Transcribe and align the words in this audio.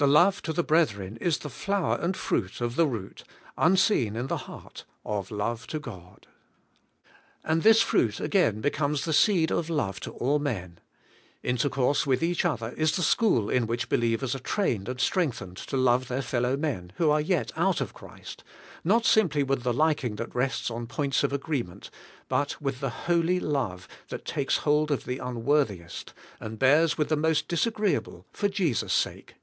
The 0.00 0.06
love 0.06 0.42
to 0.42 0.52
the 0.52 0.62
brethren 0.62 1.16
is 1.20 1.38
the 1.38 1.50
flower 1.50 1.98
and 2.00 2.16
fruit 2.16 2.60
of 2.60 2.76
the 2.76 2.86
root, 2.86 3.24
unseen 3.56 4.14
in 4.14 4.28
the 4.28 4.36
heart, 4.46 4.84
of 5.04 5.32
love 5.32 5.66
to 5.66 5.80
God. 5.80 6.28
And 7.42 7.64
this 7.64 7.82
fruit 7.82 8.20
again 8.20 8.60
be 8.60 8.70
comes 8.70 9.04
the 9.04 9.12
seed 9.12 9.50
of 9.50 9.68
love 9.68 9.98
to 10.02 10.12
all 10.12 10.38
men: 10.38 10.78
intercourse 11.42 12.06
with 12.06 12.22
each 12.22 12.44
other 12.44 12.70
is 12.76 12.94
the 12.94 13.02
school 13.02 13.50
in 13.50 13.66
which 13.66 13.88
believers 13.88 14.36
are 14.36 14.38
AND 14.38 14.46
IN 14.46 14.50
LOVE 14.50 14.54
TO 14.54 14.60
THE 14.60 14.94
BRETHREN. 15.12 15.26
195 15.64 15.64
trained 15.64 15.64
and 15.64 15.64
strengthened 15.64 15.68
to 15.68 15.76
love 15.76 16.06
their 16.06 16.22
fellow 16.22 16.56
men, 16.56 16.92
who 16.98 17.10
are 17.10 17.20
yet 17.20 17.50
out 17.56 17.80
of 17.80 17.92
Christ, 17.92 18.44
not 18.84 19.04
simply 19.04 19.42
with 19.42 19.64
the 19.64 19.72
liking 19.74 20.14
that 20.14 20.32
rests 20.32 20.70
on 20.70 20.86
points 20.86 21.24
of 21.24 21.32
agreement, 21.32 21.90
but 22.28 22.62
with 22.62 22.78
the 22.78 22.90
holy 23.10 23.40
love 23.40 23.88
that 24.10 24.24
takes 24.24 24.58
hold 24.58 24.92
of 24.92 25.06
the 25.06 25.18
unworthiest, 25.18 26.14
and 26.38 26.56
bears 26.60 26.96
with 26.96 27.08
the 27.08 27.16
most 27.16 27.48
disagreeable 27.48 28.24
for 28.32 28.48
Jesus' 28.48 28.92
sake. 28.92 29.34